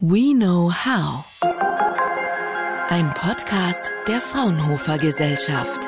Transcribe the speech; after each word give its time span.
We 0.00 0.32
Know 0.32 0.70
How. 0.70 1.24
Ein 2.88 3.12
Podcast 3.14 3.90
der 4.06 4.20
Fraunhofer 4.20 4.96
Gesellschaft. 4.96 5.80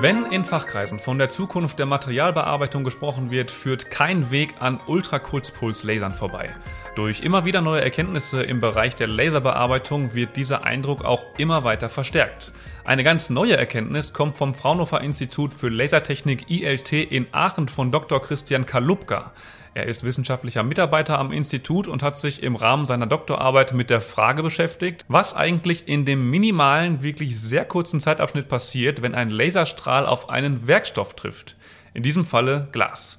Wenn 0.00 0.26
in 0.26 0.44
Fachkreisen 0.44 0.98
von 0.98 1.16
der 1.16 1.28
Zukunft 1.28 1.78
der 1.78 1.86
Materialbearbeitung 1.86 2.82
gesprochen 2.82 3.30
wird, 3.30 3.52
führt 3.52 3.92
kein 3.92 4.32
Weg 4.32 4.56
an 4.58 4.80
Ultrakurzpuls-Lasern 4.84 6.10
vorbei. 6.10 6.52
Durch 6.96 7.20
immer 7.20 7.44
wieder 7.44 7.60
neue 7.60 7.82
Erkenntnisse 7.82 8.42
im 8.42 8.60
Bereich 8.60 8.96
der 8.96 9.06
Laserbearbeitung 9.06 10.12
wird 10.14 10.36
dieser 10.36 10.64
Eindruck 10.64 11.04
auch 11.04 11.24
immer 11.38 11.62
weiter 11.62 11.88
verstärkt. 11.88 12.52
Eine 12.84 13.04
ganz 13.04 13.30
neue 13.30 13.56
Erkenntnis 13.56 14.12
kommt 14.12 14.36
vom 14.36 14.54
Fraunhofer 14.54 15.02
Institut 15.02 15.54
für 15.54 15.68
Lasertechnik 15.68 16.50
ILT 16.50 16.92
in 16.92 17.28
Aachen 17.30 17.68
von 17.68 17.92
Dr. 17.92 18.20
Christian 18.20 18.66
Kalupka. 18.66 19.32
Er 19.76 19.84
ist 19.84 20.04
wissenschaftlicher 20.04 20.62
Mitarbeiter 20.62 21.18
am 21.18 21.32
Institut 21.32 21.86
und 21.86 22.02
hat 22.02 22.16
sich 22.16 22.42
im 22.42 22.56
Rahmen 22.56 22.86
seiner 22.86 23.06
Doktorarbeit 23.06 23.74
mit 23.74 23.90
der 23.90 24.00
Frage 24.00 24.42
beschäftigt, 24.42 25.04
was 25.06 25.34
eigentlich 25.34 25.86
in 25.86 26.06
dem 26.06 26.30
minimalen, 26.30 27.02
wirklich 27.02 27.38
sehr 27.38 27.66
kurzen 27.66 28.00
Zeitabschnitt 28.00 28.48
passiert, 28.48 29.02
wenn 29.02 29.14
ein 29.14 29.28
Laserstrahl 29.28 30.06
auf 30.06 30.30
einen 30.30 30.66
Werkstoff 30.66 31.14
trifft. 31.14 31.56
In 31.92 32.02
diesem 32.02 32.24
Falle 32.24 32.68
Glas. 32.72 33.18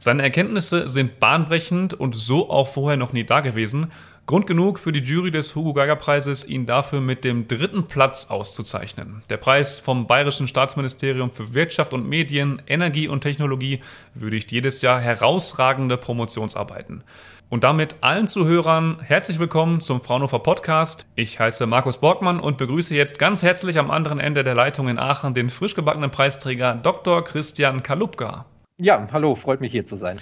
Seine 0.00 0.24
Erkenntnisse 0.24 0.88
sind 0.88 1.20
bahnbrechend 1.20 1.94
und 1.94 2.16
so 2.16 2.50
auch 2.50 2.66
vorher 2.66 2.96
noch 2.96 3.12
nie 3.12 3.22
dagewesen 3.22 3.92
Grund 4.24 4.46
genug 4.46 4.78
für 4.78 4.92
die 4.92 5.00
Jury 5.00 5.32
des 5.32 5.56
Hugo 5.56 5.72
Geiger 5.72 5.96
Preises, 5.96 6.46
ihn 6.46 6.64
dafür 6.64 7.00
mit 7.00 7.24
dem 7.24 7.48
dritten 7.48 7.88
Platz 7.88 8.28
auszuzeichnen. 8.30 9.22
Der 9.28 9.36
Preis 9.36 9.80
vom 9.80 10.06
Bayerischen 10.06 10.46
Staatsministerium 10.46 11.32
für 11.32 11.54
Wirtschaft 11.54 11.92
und 11.92 12.08
Medien, 12.08 12.62
Energie 12.68 13.08
und 13.08 13.22
Technologie 13.22 13.80
würdigt 14.14 14.52
jedes 14.52 14.80
Jahr 14.80 15.00
herausragende 15.00 15.96
Promotionsarbeiten. 15.96 17.02
Und 17.50 17.64
damit 17.64 17.96
allen 18.00 18.28
Zuhörern 18.28 18.98
herzlich 19.02 19.40
willkommen 19.40 19.80
zum 19.80 20.00
Fraunhofer 20.00 20.38
Podcast. 20.38 21.08
Ich 21.16 21.40
heiße 21.40 21.66
Markus 21.66 21.98
Borgmann 21.98 22.38
und 22.38 22.58
begrüße 22.58 22.94
jetzt 22.94 23.18
ganz 23.18 23.42
herzlich 23.42 23.76
am 23.76 23.90
anderen 23.90 24.20
Ende 24.20 24.44
der 24.44 24.54
Leitung 24.54 24.86
in 24.86 25.00
Aachen 25.00 25.34
den 25.34 25.50
frisch 25.50 25.74
gebackenen 25.74 26.12
Preisträger 26.12 26.76
Dr. 26.76 27.24
Christian 27.24 27.82
Kalupka. 27.82 28.46
Ja, 28.78 29.08
hallo, 29.12 29.34
freut 29.34 29.60
mich 29.60 29.72
hier 29.72 29.84
zu 29.84 29.96
sein. 29.96 30.20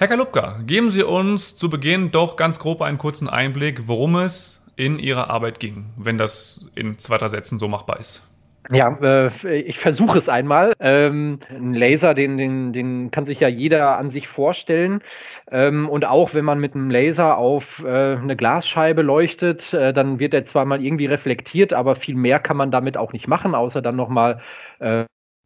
Herr 0.00 0.06
Kalupka, 0.06 0.58
geben 0.64 0.90
Sie 0.90 1.02
uns 1.02 1.56
zu 1.56 1.68
Beginn 1.68 2.12
doch 2.12 2.36
ganz 2.36 2.60
grob 2.60 2.82
einen 2.82 2.98
kurzen 2.98 3.28
Einblick, 3.28 3.88
worum 3.88 4.14
es 4.14 4.62
in 4.76 5.00
Ihrer 5.00 5.28
Arbeit 5.28 5.58
ging, 5.58 5.86
wenn 5.96 6.16
das 6.16 6.70
in 6.76 7.00
zwei, 7.00 7.18
Sätzen 7.26 7.58
so 7.58 7.66
machbar 7.66 7.98
ist. 7.98 8.24
Ja, 8.70 8.96
äh, 9.02 9.56
ich 9.56 9.80
versuche 9.80 10.18
es 10.18 10.28
einmal. 10.28 10.74
Ähm, 10.78 11.40
ein 11.50 11.74
Laser, 11.74 12.14
den, 12.14 12.38
den, 12.38 12.72
den 12.72 13.10
kann 13.10 13.24
sich 13.24 13.40
ja 13.40 13.48
jeder 13.48 13.98
an 13.98 14.10
sich 14.10 14.28
vorstellen. 14.28 15.02
Ähm, 15.50 15.88
und 15.88 16.04
auch 16.04 16.32
wenn 16.32 16.44
man 16.44 16.60
mit 16.60 16.76
einem 16.76 16.90
Laser 16.90 17.36
auf 17.36 17.82
äh, 17.84 18.14
eine 18.14 18.36
Glasscheibe 18.36 19.02
leuchtet, 19.02 19.74
äh, 19.74 19.92
dann 19.92 20.20
wird 20.20 20.32
er 20.32 20.44
zwar 20.44 20.64
mal 20.64 20.80
irgendwie 20.80 21.06
reflektiert, 21.06 21.72
aber 21.72 21.96
viel 21.96 22.14
mehr 22.14 22.38
kann 22.38 22.56
man 22.56 22.70
damit 22.70 22.96
auch 22.96 23.12
nicht 23.12 23.26
machen, 23.26 23.56
außer 23.56 23.82
dann 23.82 23.96
nochmal 23.96 24.42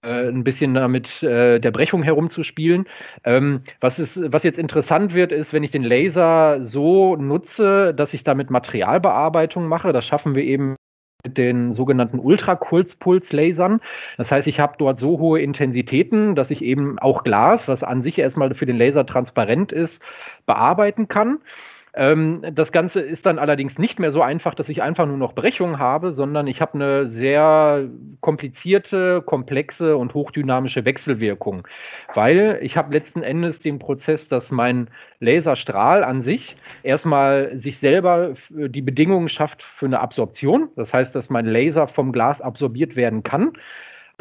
ein 0.02 0.44
bisschen 0.44 0.74
damit 0.74 1.22
äh, 1.22 1.60
der 1.60 1.70
Brechung 1.70 2.02
herumzuspielen. 2.02 2.86
Ähm, 3.24 3.62
was, 3.80 3.98
ist, 3.98 4.20
was 4.32 4.42
jetzt 4.42 4.58
interessant 4.58 5.14
wird, 5.14 5.32
ist, 5.32 5.52
wenn 5.52 5.62
ich 5.62 5.70
den 5.70 5.84
Laser 5.84 6.66
so 6.66 7.16
nutze, 7.16 7.94
dass 7.94 8.12
ich 8.14 8.24
damit 8.24 8.50
Materialbearbeitung 8.50 9.68
mache. 9.68 9.92
Das 9.92 10.06
schaffen 10.06 10.34
wir 10.34 10.42
eben 10.42 10.76
mit 11.24 11.38
den 11.38 11.74
sogenannten 11.74 12.18
Ultrakurzpuls-Lasern. 12.18 13.80
Das 14.16 14.30
heißt, 14.30 14.48
ich 14.48 14.58
habe 14.58 14.74
dort 14.78 14.98
so 14.98 15.18
hohe 15.20 15.40
Intensitäten, 15.40 16.34
dass 16.34 16.50
ich 16.50 16.62
eben 16.62 16.98
auch 16.98 17.22
Glas, 17.22 17.68
was 17.68 17.84
an 17.84 18.02
sich 18.02 18.18
erstmal 18.18 18.54
für 18.54 18.66
den 18.66 18.76
Laser 18.76 19.06
transparent 19.06 19.70
ist, 19.70 20.02
bearbeiten 20.46 21.06
kann. 21.06 21.38
Ähm, 21.94 22.42
das 22.54 22.72
Ganze 22.72 23.00
ist 23.00 23.26
dann 23.26 23.38
allerdings 23.38 23.78
nicht 23.78 23.98
mehr 23.98 24.12
so 24.12 24.22
einfach, 24.22 24.54
dass 24.54 24.70
ich 24.70 24.82
einfach 24.82 25.06
nur 25.06 25.18
noch 25.18 25.34
Brechung 25.34 25.78
habe, 25.78 26.12
sondern 26.12 26.46
ich 26.46 26.62
habe 26.62 26.74
eine 26.74 27.06
sehr 27.08 27.86
komplizierte, 28.20 29.20
komplexe 29.20 29.96
und 29.98 30.14
hochdynamische 30.14 30.86
Wechselwirkung, 30.86 31.68
weil 32.14 32.58
ich 32.62 32.78
habe 32.78 32.94
letzten 32.94 33.22
Endes 33.22 33.60
den 33.60 33.78
Prozess, 33.78 34.26
dass 34.28 34.50
mein 34.50 34.88
Laserstrahl 35.20 36.02
an 36.02 36.22
sich 36.22 36.56
erstmal 36.82 37.56
sich 37.56 37.78
selber 37.78 38.34
die 38.48 38.82
Bedingungen 38.82 39.28
schafft 39.28 39.62
für 39.62 39.86
eine 39.86 40.00
Absorption. 40.00 40.70
Das 40.76 40.94
heißt, 40.94 41.14
dass 41.14 41.28
mein 41.28 41.44
Laser 41.46 41.88
vom 41.88 42.12
Glas 42.12 42.40
absorbiert 42.40 42.96
werden 42.96 43.22
kann. 43.22 43.52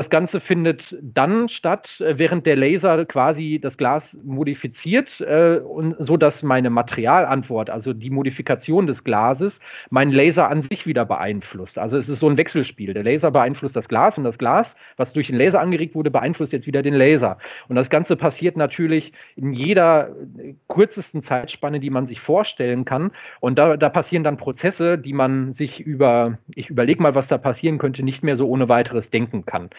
Das 0.01 0.09
Ganze 0.09 0.39
findet 0.39 0.97
dann 0.99 1.47
statt, 1.47 2.01
äh, 2.01 2.17
während 2.17 2.47
der 2.47 2.55
Laser 2.55 3.05
quasi 3.05 3.59
das 3.61 3.77
Glas 3.77 4.17
modifiziert, 4.23 5.21
äh, 5.21 5.57
und 5.57 5.95
so 5.99 6.17
dass 6.17 6.41
meine 6.41 6.71
Materialantwort, 6.71 7.69
also 7.69 7.93
die 7.93 8.09
Modifikation 8.09 8.87
des 8.87 9.03
Glases, 9.03 9.59
meinen 9.91 10.11
Laser 10.11 10.49
an 10.49 10.63
sich 10.63 10.87
wieder 10.87 11.05
beeinflusst. 11.05 11.77
Also 11.77 11.97
es 11.97 12.09
ist 12.09 12.19
so 12.19 12.27
ein 12.27 12.37
Wechselspiel. 12.37 12.95
Der 12.95 13.03
Laser 13.03 13.29
beeinflusst 13.29 13.75
das 13.75 13.87
Glas 13.87 14.17
und 14.17 14.23
das 14.23 14.39
Glas, 14.39 14.75
was 14.97 15.13
durch 15.13 15.27
den 15.27 15.35
Laser 15.35 15.61
angeregt 15.61 15.93
wurde, 15.93 16.09
beeinflusst 16.09 16.51
jetzt 16.51 16.65
wieder 16.65 16.81
den 16.81 16.95
Laser. 16.95 17.37
Und 17.67 17.75
das 17.75 17.91
Ganze 17.91 18.15
passiert 18.15 18.57
natürlich 18.57 19.13
in 19.35 19.53
jeder 19.53 20.15
äh, 20.39 20.55
kürzesten 20.67 21.21
Zeitspanne, 21.21 21.79
die 21.79 21.91
man 21.91 22.07
sich 22.07 22.21
vorstellen 22.21 22.85
kann. 22.85 23.11
Und 23.39 23.59
da, 23.59 23.77
da 23.77 23.89
passieren 23.89 24.23
dann 24.23 24.37
Prozesse, 24.37 24.97
die 24.97 25.13
man 25.13 25.53
sich 25.53 25.79
über, 25.79 26.39
ich 26.55 26.71
überlege 26.71 27.03
mal, 27.03 27.13
was 27.13 27.27
da 27.27 27.37
passieren 27.37 27.77
könnte, 27.77 28.01
nicht 28.01 28.23
mehr 28.23 28.35
so 28.35 28.49
ohne 28.49 28.67
weiteres 28.67 29.11
denken 29.11 29.45
kann. 29.45 29.69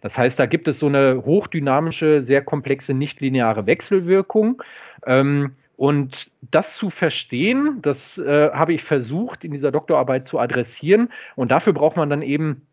Das 0.00 0.16
heißt, 0.16 0.38
da 0.38 0.46
gibt 0.46 0.68
es 0.68 0.78
so 0.78 0.86
eine 0.86 1.22
hochdynamische, 1.24 2.22
sehr 2.22 2.42
komplexe, 2.42 2.94
nichtlineare 2.94 3.66
Wechselwirkung. 3.66 4.62
Ähm, 5.06 5.56
und 5.76 6.30
das 6.50 6.74
zu 6.74 6.90
verstehen, 6.90 7.78
das 7.82 8.18
äh, 8.18 8.50
habe 8.50 8.72
ich 8.72 8.84
versucht, 8.84 9.44
in 9.44 9.52
dieser 9.52 9.72
Doktorarbeit 9.72 10.26
zu 10.28 10.38
adressieren. 10.38 11.08
Und 11.34 11.50
dafür 11.50 11.72
braucht 11.72 11.96
man 11.96 12.10
dann 12.10 12.22
eben 12.22 12.66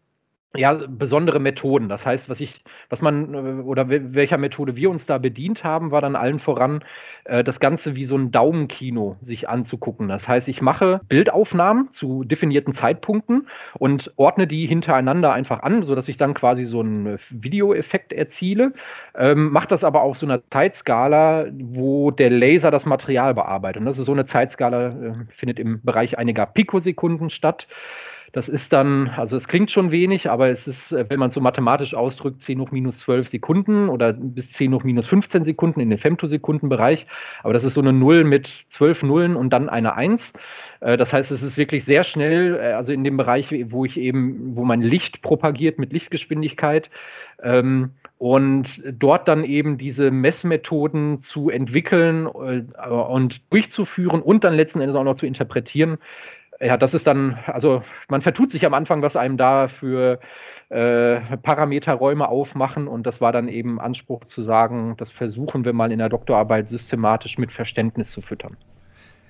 ja, 0.55 0.73
besondere 0.73 1.39
Methoden. 1.39 1.89
Das 1.89 2.05
heißt, 2.05 2.27
was 2.27 2.39
ich, 2.39 2.63
was 2.89 3.01
man 3.01 3.33
äh, 3.35 3.61
oder 3.61 3.87
welcher 3.87 4.39
Methode 4.39 4.75
wir 4.75 4.89
uns 4.89 5.05
da 5.05 5.19
bedient 5.19 5.63
haben, 5.63 5.91
war 5.91 6.01
dann 6.01 6.15
allen 6.15 6.39
voran 6.39 6.83
äh, 7.25 7.43
das 7.43 7.59
Ganze 7.59 7.95
wie 7.95 8.05
so 8.05 8.17
ein 8.17 8.31
Daumenkino 8.31 9.17
sich 9.21 9.47
anzugucken. 9.47 10.07
Das 10.07 10.27
heißt, 10.27 10.47
ich 10.47 10.61
mache 10.61 11.01
Bildaufnahmen 11.07 11.89
zu 11.93 12.23
definierten 12.23 12.73
Zeitpunkten 12.73 13.47
und 13.77 14.11
ordne 14.15 14.47
die 14.47 14.65
hintereinander 14.65 15.33
einfach 15.33 15.61
an, 15.61 15.83
sodass 15.83 16.07
ich 16.07 16.17
dann 16.17 16.33
quasi 16.33 16.65
so 16.65 16.79
einen 16.79 17.19
Videoeffekt 17.29 18.11
erziele. 18.11 18.73
Ähm, 19.15 19.51
mache 19.51 19.67
das 19.67 19.83
aber 19.83 20.01
auf 20.01 20.17
so 20.17 20.25
einer 20.25 20.41
Zeitskala, 20.49 21.45
wo 21.51 22.09
der 22.09 22.31
Laser 22.31 22.71
das 22.71 22.87
Material 22.87 23.35
bearbeitet. 23.35 23.81
Und 23.81 23.85
das 23.85 23.99
ist 23.99 24.07
so 24.07 24.13
eine 24.13 24.25
Zeitskala, 24.25 24.87
äh, 24.87 25.13
findet 25.29 25.59
im 25.59 25.83
Bereich 25.83 26.17
einiger 26.17 26.47
Pikosekunden 26.47 27.29
statt. 27.29 27.67
Das 28.31 28.47
ist 28.47 28.71
dann, 28.71 29.09
also 29.09 29.37
es 29.37 29.47
klingt 29.47 29.71
schon 29.71 29.91
wenig, 29.91 30.29
aber 30.29 30.49
es 30.49 30.67
ist, 30.67 30.91
äh, 30.91 31.05
wenn 31.09 31.19
man 31.19 31.29
es 31.29 31.35
so 31.35 31.41
mathematisch 31.41 31.93
ausdrückt, 31.93 32.41
10 32.41 32.59
hoch 32.59 32.71
minus 32.71 32.99
12 32.99 33.27
Sekunden 33.27 33.89
oder 33.89 34.13
bis 34.13 34.51
10 34.53 34.73
hoch 34.73 34.83
minus 34.83 35.07
15 35.07 35.43
Sekunden 35.43 35.79
in 35.79 35.89
den 35.89 35.99
Femtosekundenbereich. 35.99 37.07
Aber 37.43 37.53
das 37.53 37.63
ist 37.63 37.73
so 37.73 37.81
eine 37.81 37.93
Null 37.93 38.23
mit 38.23 38.65
12 38.69 39.03
Nullen 39.03 39.35
und 39.35 39.51
dann 39.51 39.69
eine 39.69 39.95
1. 39.95 40.33
Äh, 40.81 40.97
das 40.97 41.11
heißt, 41.11 41.31
es 41.31 41.41
ist 41.41 41.57
wirklich 41.57 41.85
sehr 41.85 42.03
schnell, 42.03 42.59
äh, 42.61 42.73
also 42.73 42.91
in 42.91 43.03
dem 43.03 43.17
Bereich, 43.17 43.53
wo 43.69 43.85
ich 43.85 43.97
eben, 43.97 44.55
wo 44.55 44.63
man 44.63 44.81
Licht 44.81 45.21
propagiert 45.21 45.79
mit 45.79 45.91
Lichtgeschwindigkeit. 45.91 46.89
Ähm, 47.41 47.91
und 48.17 48.83
dort 48.83 49.29
dann 49.29 49.45
eben 49.45 49.77
diese 49.77 50.11
Messmethoden 50.11 51.21
zu 51.21 51.49
entwickeln 51.49 52.27
und 52.27 53.41
durchzuführen 53.49 54.21
und 54.21 54.43
dann 54.43 54.55
letzten 54.55 54.81
Endes 54.81 54.97
auch 54.97 55.05
noch 55.05 55.15
zu 55.15 55.25
interpretieren, 55.25 55.99
ja, 56.61 56.77
das 56.77 56.93
ist 56.93 57.07
dann, 57.07 57.39
also 57.45 57.83
man 58.07 58.21
vertut 58.21 58.51
sich 58.51 58.65
am 58.65 58.73
Anfang, 58.73 59.01
was 59.01 59.15
einem 59.15 59.37
da 59.37 59.67
für 59.67 60.19
äh, 60.69 61.19
Parameterräume 61.37 62.27
aufmachen 62.27 62.87
und 62.87 63.03
das 63.03 63.21
war 63.21 63.31
dann 63.31 63.47
eben 63.47 63.79
Anspruch 63.79 64.25
zu 64.25 64.43
sagen, 64.43 64.95
das 64.97 65.11
versuchen 65.11 65.65
wir 65.65 65.73
mal 65.73 65.91
in 65.91 65.99
der 65.99 66.09
Doktorarbeit 66.09 66.67
systematisch 66.67 67.37
mit 67.37 67.51
Verständnis 67.51 68.11
zu 68.11 68.21
füttern. 68.21 68.57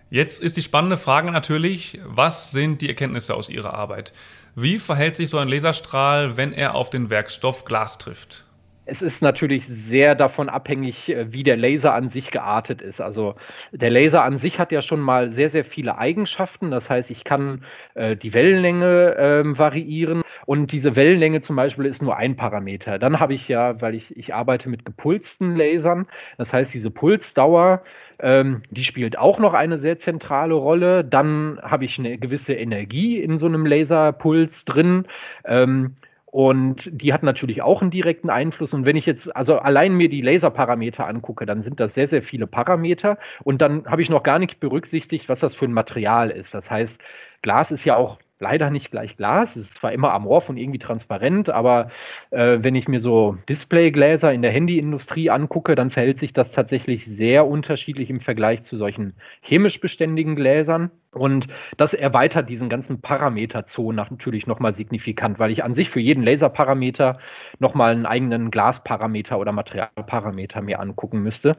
Jetzt 0.09 0.41
ist 0.41 0.57
die 0.57 0.63
spannende 0.63 0.97
Frage 0.97 1.31
natürlich, 1.31 1.99
was 2.03 2.51
sind 2.51 2.81
die 2.81 2.89
Erkenntnisse 2.89 3.35
aus 3.35 3.47
Ihrer 3.47 3.75
Arbeit? 3.75 4.11
Wie 4.55 4.79
verhält 4.79 5.15
sich 5.15 5.29
so 5.29 5.37
ein 5.37 5.47
Laserstrahl, 5.47 6.35
wenn 6.35 6.51
er 6.51 6.73
auf 6.73 6.89
den 6.89 7.11
Werkstoff 7.11 7.63
Glas 7.63 7.99
trifft? 7.99 8.48
Es 8.89 9.01
ist 9.01 9.21
natürlich 9.21 9.65
sehr 9.67 10.15
davon 10.15 10.49
abhängig, 10.49 11.09
äh, 11.09 11.31
wie 11.31 11.43
der 11.43 11.57
Laser 11.57 11.93
an 11.93 12.09
sich 12.09 12.31
geartet 12.31 12.81
ist. 12.81 13.01
Also 13.01 13.35
der 13.71 13.89
Laser 13.89 14.23
an 14.23 14.37
sich 14.37 14.59
hat 14.59 14.71
ja 14.71 14.81
schon 14.81 14.99
mal 14.99 15.31
sehr, 15.31 15.49
sehr 15.49 15.65
viele 15.65 15.97
Eigenschaften. 15.97 16.71
Das 16.71 16.89
heißt, 16.89 17.11
ich 17.11 17.23
kann 17.23 17.63
äh, 17.95 18.15
die 18.15 18.33
Wellenlänge 18.33 19.15
äh, 19.15 19.57
variieren 19.57 20.23
und 20.45 20.71
diese 20.71 20.95
Wellenlänge 20.95 21.41
zum 21.41 21.55
Beispiel 21.55 21.85
ist 21.85 22.01
nur 22.01 22.17
ein 22.17 22.35
Parameter. 22.35 22.99
Dann 22.99 23.19
habe 23.19 23.33
ich 23.33 23.47
ja, 23.47 23.79
weil 23.81 23.95
ich, 23.95 24.15
ich 24.17 24.33
arbeite 24.33 24.69
mit 24.69 24.85
gepulsten 24.85 25.55
Lasern, 25.55 26.07
das 26.37 26.51
heißt, 26.51 26.73
diese 26.73 26.89
Pulsdauer, 26.89 27.83
ähm, 28.21 28.63
die 28.69 28.83
spielt 28.83 29.17
auch 29.17 29.39
noch 29.39 29.53
eine 29.53 29.79
sehr 29.79 29.97
zentrale 29.99 30.53
Rolle. 30.53 31.05
Dann 31.05 31.59
habe 31.61 31.85
ich 31.85 31.97
eine 31.97 32.17
gewisse 32.17 32.53
Energie 32.53 33.19
in 33.19 33.39
so 33.39 33.45
einem 33.45 33.65
Laserpuls 33.65 34.65
drin. 34.65 35.05
Ähm, 35.45 35.95
Und 36.31 36.89
die 36.91 37.11
hat 37.11 37.23
natürlich 37.23 37.63
auch 37.63 37.81
einen 37.81 37.89
direkten 37.89 38.29
Einfluss. 38.29 38.73
Und 38.75 38.85
wenn 38.85 38.95
ich 38.95 39.07
jetzt 39.07 39.35
also 39.35 39.57
allein 39.57 39.95
mir 39.95 40.09
die 40.09 40.21
Laserparameter 40.21 41.07
angucke, 41.07 41.47
dann 41.47 41.63
sind 41.63 41.79
das 41.79 41.95
sehr, 41.95 42.07
sehr 42.07 42.21
viele 42.21 42.45
Parameter. 42.45 43.17
Und 43.43 43.61
dann 43.61 43.85
habe 43.87 44.03
ich 44.03 44.09
noch 44.09 44.21
gar 44.21 44.37
nicht 44.37 44.59
berücksichtigt, 44.59 45.27
was 45.27 45.39
das 45.39 45.55
für 45.55 45.65
ein 45.65 45.73
Material 45.73 46.29
ist. 46.29 46.53
Das 46.53 46.69
heißt, 46.69 46.99
Glas 47.41 47.71
ist 47.71 47.83
ja 47.83 47.95
auch 47.95 48.19
leider 48.39 48.69
nicht 48.69 48.91
gleich 48.91 49.17
Glas. 49.17 49.55
Es 49.55 49.65
ist 49.65 49.75
zwar 49.75 49.91
immer 49.91 50.13
amorph 50.13 50.49
und 50.49 50.57
irgendwie 50.57 50.79
transparent, 50.79 51.49
aber 51.49 51.89
äh, 52.31 52.59
wenn 52.61 52.75
ich 52.75 52.87
mir 52.87 53.01
so 53.01 53.37
Displaygläser 53.47 54.33
in 54.33 54.41
der 54.41 54.51
Handyindustrie 54.51 55.29
angucke, 55.29 55.75
dann 55.75 55.91
verhält 55.91 56.19
sich 56.19 56.33
das 56.33 56.51
tatsächlich 56.51 57.05
sehr 57.05 57.45
unterschiedlich 57.45 58.09
im 58.09 58.21
Vergleich 58.21 58.63
zu 58.63 58.77
solchen 58.77 59.13
chemisch 59.41 59.79
beständigen 59.79 60.35
Gläsern. 60.35 60.89
Und 61.11 61.47
das 61.77 61.93
erweitert 61.93 62.49
diesen 62.49 62.69
ganzen 62.69 63.01
Parameterzoo 63.01 63.91
natürlich 63.91 64.45
nochmal 64.47 64.73
signifikant, 64.73 65.39
weil 65.39 65.51
ich 65.51 65.63
an 65.63 65.73
sich 65.73 65.89
für 65.89 65.99
jeden 65.99 66.23
Laserparameter 66.23 67.19
nochmal 67.57 67.91
einen 67.91 68.05
eigenen 68.05 68.51
Glasparameter 68.51 69.39
oder 69.39 69.51
Materialparameter 69.51 70.61
mir 70.61 70.79
angucken 70.79 71.23
müsste. 71.23 71.57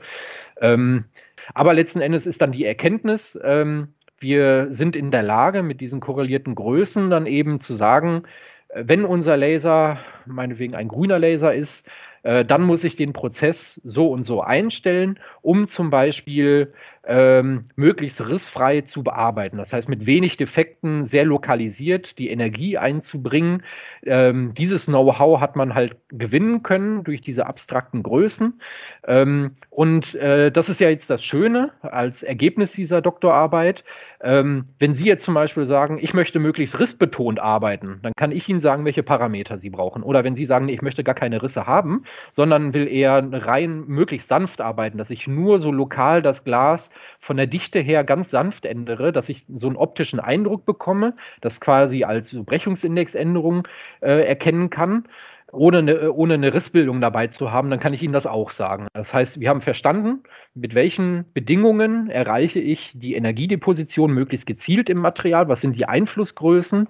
Ähm, 0.60 1.06
aber 1.54 1.74
letzten 1.74 2.00
Endes 2.00 2.26
ist 2.26 2.40
dann 2.40 2.52
die 2.52 2.64
Erkenntnis, 2.64 3.38
ähm, 3.42 3.94
wir 4.20 4.68
sind 4.70 4.94
in 4.96 5.10
der 5.10 5.22
Lage, 5.22 5.62
mit 5.62 5.80
diesen 5.80 6.00
korrelierten 6.00 6.54
Größen 6.54 7.10
dann 7.10 7.26
eben 7.26 7.60
zu 7.60 7.74
sagen, 7.74 8.22
äh, 8.68 8.84
wenn 8.86 9.04
unser 9.04 9.36
Laser 9.36 9.98
meinetwegen 10.26 10.74
ein 10.74 10.88
grüner 10.88 11.18
Laser 11.18 11.54
ist, 11.54 11.84
äh, 12.22 12.44
dann 12.44 12.62
muss 12.62 12.84
ich 12.84 12.96
den 12.96 13.12
Prozess 13.12 13.80
so 13.82 14.08
und 14.08 14.24
so 14.24 14.42
einstellen, 14.42 15.18
um 15.42 15.66
zum 15.66 15.90
Beispiel 15.90 16.72
ähm, 17.06 17.66
möglichst 17.76 18.20
rissfrei 18.20 18.82
zu 18.82 19.02
bearbeiten. 19.02 19.56
Das 19.56 19.72
heißt, 19.72 19.88
mit 19.88 20.04
wenig 20.04 20.36
Defekten 20.36 21.06
sehr 21.06 21.24
lokalisiert 21.24 22.18
die 22.18 22.28
Energie 22.28 22.76
einzubringen. 22.76 23.62
Ähm, 24.04 24.52
dieses 24.54 24.86
Know-how 24.86 25.40
hat 25.40 25.56
man 25.56 25.74
halt 25.74 25.96
gewinnen 26.08 26.62
können 26.62 27.02
durch 27.04 27.22
diese 27.22 27.46
abstrakten 27.46 28.02
Größen. 28.02 28.60
Ähm, 29.06 29.56
und 29.70 30.14
äh, 30.14 30.52
das 30.52 30.68
ist 30.68 30.80
ja 30.80 30.90
jetzt 30.90 31.08
das 31.08 31.24
Schöne 31.24 31.70
als 31.82 32.22
Ergebnis 32.22 32.72
dieser 32.72 33.00
Doktorarbeit. 33.00 33.82
Ähm, 34.22 34.66
wenn 34.78 34.92
Sie 34.92 35.06
jetzt 35.06 35.24
zum 35.24 35.32
Beispiel 35.32 35.66
sagen, 35.66 35.98
ich 36.00 36.12
möchte 36.12 36.38
möglichst 36.38 36.78
rissbetont 36.78 37.40
arbeiten, 37.40 38.00
dann 38.02 38.12
kann 38.14 38.32
ich 38.32 38.46
Ihnen 38.48 38.60
sagen, 38.60 38.84
welche 38.84 39.02
Parameter 39.02 39.56
Sie 39.56 39.70
brauchen. 39.70 40.02
Oder 40.02 40.24
wenn 40.24 40.34
Sie 40.34 40.44
sagen, 40.44 40.68
ich 40.68 40.82
möchte 40.82 41.02
gar 41.02 41.14
keine 41.14 41.42
Risse 41.42 41.66
haben, 41.66 42.04
sondern 42.32 42.74
will 42.74 42.86
eher 42.86 43.26
rein 43.32 43.84
möglichst 43.86 44.28
sanft 44.28 44.60
arbeiten, 44.60 44.98
dass 44.98 45.08
ich 45.08 45.26
nur 45.26 45.58
so 45.58 45.72
lokal 45.72 46.20
das 46.20 46.44
Glas 46.44 46.89
von 47.20 47.36
der 47.36 47.46
Dichte 47.46 47.80
her 47.80 48.04
ganz 48.04 48.30
sanft 48.30 48.66
ändere, 48.66 49.12
dass 49.12 49.28
ich 49.28 49.44
so 49.48 49.66
einen 49.66 49.76
optischen 49.76 50.20
Eindruck 50.20 50.66
bekomme, 50.66 51.14
das 51.40 51.60
quasi 51.60 52.04
als 52.04 52.30
Brechungsindexänderung 52.32 53.66
äh, 54.00 54.26
erkennen 54.26 54.70
kann 54.70 55.04
ohne 55.52 55.78
eine, 55.78 56.12
ohne 56.12 56.34
eine 56.34 56.54
Rissbildung 56.54 57.00
dabei 57.00 57.26
zu 57.26 57.50
haben, 57.50 57.70
dann 57.70 57.80
kann 57.80 57.94
ich 57.94 58.02
Ihnen 58.02 58.12
das 58.12 58.26
auch 58.26 58.50
sagen. 58.50 58.86
Das 58.92 59.12
heißt, 59.12 59.40
wir 59.40 59.48
haben 59.48 59.60
verstanden, 59.60 60.22
mit 60.54 60.74
welchen 60.74 61.24
Bedingungen 61.32 62.10
erreiche 62.10 62.60
ich 62.60 62.92
die 62.94 63.14
Energiedeposition 63.14 64.12
möglichst 64.12 64.46
gezielt 64.46 64.88
im 64.88 64.98
Material, 64.98 65.48
was 65.48 65.60
sind 65.60 65.76
die 65.76 65.86
Einflussgrößen 65.86 66.88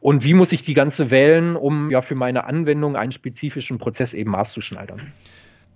und 0.00 0.24
wie 0.24 0.34
muss 0.34 0.52
ich 0.52 0.64
die 0.64 0.74
ganze 0.74 1.10
wählen, 1.10 1.56
um 1.56 1.90
ja 1.90 2.02
für 2.02 2.14
meine 2.14 2.44
Anwendung 2.44 2.96
einen 2.96 3.12
spezifischen 3.12 3.78
Prozess 3.78 4.14
eben 4.14 4.30
maßzuschneidern. 4.30 5.12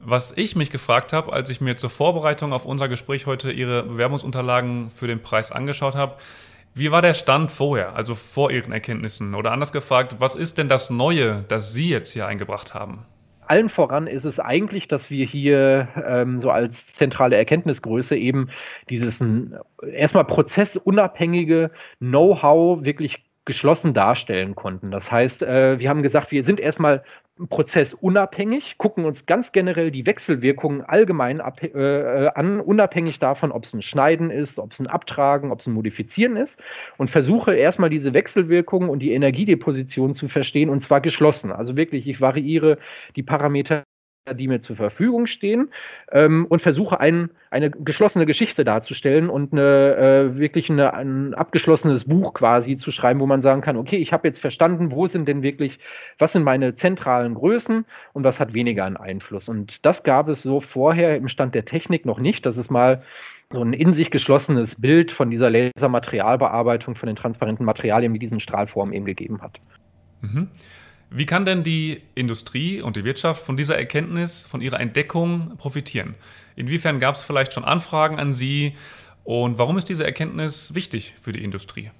Was 0.00 0.32
ich 0.36 0.56
mich 0.56 0.70
gefragt 0.70 1.12
habe, 1.12 1.32
als 1.32 1.50
ich 1.50 1.60
mir 1.60 1.76
zur 1.76 1.90
Vorbereitung 1.90 2.52
auf 2.52 2.64
unser 2.64 2.88
Gespräch 2.88 3.26
heute 3.26 3.50
Ihre 3.50 3.82
Bewerbungsunterlagen 3.82 4.90
für 4.90 5.06
den 5.06 5.22
Preis 5.22 5.50
angeschaut 5.50 5.94
habe, 5.94 6.16
wie 6.74 6.92
war 6.92 7.00
der 7.00 7.14
Stand 7.14 7.50
vorher, 7.50 7.96
also 7.96 8.14
vor 8.14 8.50
Ihren 8.50 8.70
Erkenntnissen? 8.70 9.34
Oder 9.34 9.50
anders 9.50 9.72
gefragt, 9.72 10.16
was 10.18 10.36
ist 10.36 10.58
denn 10.58 10.68
das 10.68 10.90
Neue, 10.90 11.44
das 11.48 11.72
Sie 11.72 11.88
jetzt 11.88 12.12
hier 12.12 12.26
eingebracht 12.26 12.74
haben? 12.74 13.06
Allen 13.48 13.68
voran 13.68 14.06
ist 14.06 14.24
es 14.24 14.40
eigentlich, 14.40 14.88
dass 14.88 15.08
wir 15.08 15.24
hier 15.24 15.88
ähm, 16.06 16.40
so 16.42 16.50
als 16.50 16.94
zentrale 16.94 17.36
Erkenntnisgröße 17.36 18.16
eben 18.16 18.50
dieses 18.90 19.22
erstmal 19.92 20.24
prozessunabhängige 20.24 21.70
Know-how 22.00 22.84
wirklich 22.84 23.25
geschlossen 23.46 23.94
darstellen 23.94 24.54
konnten. 24.54 24.90
Das 24.90 25.10
heißt, 25.10 25.42
äh, 25.42 25.78
wir 25.78 25.88
haben 25.88 26.02
gesagt, 26.02 26.30
wir 26.30 26.44
sind 26.44 26.60
erstmal 26.60 27.02
prozessunabhängig, 27.48 28.76
gucken 28.78 29.04
uns 29.04 29.26
ganz 29.26 29.52
generell 29.52 29.90
die 29.90 30.06
Wechselwirkungen 30.06 30.82
allgemein 30.82 31.40
ab, 31.40 31.62
äh, 31.62 32.28
an, 32.28 32.60
unabhängig 32.60 33.18
davon, 33.18 33.52
ob 33.52 33.64
es 33.64 33.74
ein 33.74 33.82
Schneiden 33.82 34.30
ist, 34.30 34.58
ob 34.58 34.72
es 34.72 34.80
ein 34.80 34.86
Abtragen, 34.86 35.52
ob 35.52 35.60
es 35.60 35.66
ein 35.66 35.74
Modifizieren 35.74 36.36
ist 36.36 36.58
und 36.96 37.10
versuche 37.10 37.54
erstmal 37.54 37.90
diese 37.90 38.14
Wechselwirkungen 38.14 38.88
und 38.88 39.00
die 39.00 39.12
Energiedeposition 39.12 40.14
zu 40.14 40.28
verstehen 40.28 40.70
und 40.70 40.80
zwar 40.80 41.00
geschlossen. 41.00 41.52
Also 41.52 41.76
wirklich, 41.76 42.06
ich 42.08 42.20
variiere 42.20 42.78
die 43.16 43.22
Parameter 43.22 43.84
die 44.34 44.48
mir 44.48 44.60
zur 44.60 44.76
Verfügung 44.76 45.26
stehen 45.26 45.70
ähm, 46.10 46.46
und 46.48 46.62
versuche 46.62 47.00
ein, 47.00 47.30
eine 47.50 47.70
geschlossene 47.70 48.26
Geschichte 48.26 48.64
darzustellen 48.64 49.30
und 49.30 49.52
eine, 49.52 49.96
äh, 49.96 50.38
wirklich 50.38 50.70
eine, 50.70 50.94
ein 50.94 51.34
abgeschlossenes 51.34 52.04
Buch 52.04 52.34
quasi 52.34 52.76
zu 52.76 52.90
schreiben, 52.90 53.20
wo 53.20 53.26
man 53.26 53.42
sagen 53.42 53.60
kann, 53.60 53.76
okay, 53.76 53.96
ich 53.96 54.12
habe 54.12 54.26
jetzt 54.28 54.40
verstanden, 54.40 54.90
wo 54.90 55.06
sind 55.06 55.28
denn 55.28 55.42
wirklich, 55.42 55.78
was 56.18 56.32
sind 56.32 56.42
meine 56.42 56.74
zentralen 56.74 57.34
Größen 57.34 57.84
und 58.12 58.24
was 58.24 58.40
hat 58.40 58.54
weniger 58.54 58.84
einen 58.84 58.96
Einfluss. 58.96 59.48
Und 59.48 59.84
das 59.84 60.02
gab 60.02 60.28
es 60.28 60.42
so 60.42 60.60
vorher 60.60 61.16
im 61.16 61.28
Stand 61.28 61.54
der 61.54 61.64
Technik 61.64 62.04
noch 62.06 62.18
nicht, 62.18 62.46
dass 62.46 62.56
es 62.56 62.70
mal 62.70 63.02
so 63.52 63.62
ein 63.62 63.72
in 63.72 63.92
sich 63.92 64.10
geschlossenes 64.10 64.74
Bild 64.74 65.12
von 65.12 65.30
dieser 65.30 65.50
Lasermaterialbearbeitung, 65.50 66.96
von 66.96 67.06
den 67.06 67.16
transparenten 67.16 67.64
Materialien 67.64 68.10
mit 68.10 68.22
diesen 68.22 68.40
Strahlformen 68.40 68.92
eben 68.92 69.04
gegeben 69.04 69.40
hat. 69.40 69.60
Mhm. 70.20 70.48
Wie 71.10 71.26
kann 71.26 71.44
denn 71.44 71.62
die 71.62 72.02
Industrie 72.14 72.82
und 72.82 72.96
die 72.96 73.04
Wirtschaft 73.04 73.44
von 73.44 73.56
dieser 73.56 73.78
Erkenntnis, 73.78 74.46
von 74.46 74.60
ihrer 74.60 74.80
Entdeckung 74.80 75.56
profitieren? 75.56 76.14
Inwiefern 76.56 76.98
gab 76.98 77.14
es 77.14 77.22
vielleicht 77.22 77.52
schon 77.52 77.64
Anfragen 77.64 78.18
an 78.18 78.32
Sie 78.32 78.74
und 79.24 79.58
warum 79.58 79.78
ist 79.78 79.88
diese 79.88 80.04
Erkenntnis 80.04 80.74
wichtig 80.74 81.14
für 81.20 81.32
die 81.32 81.44
Industrie? 81.44 81.90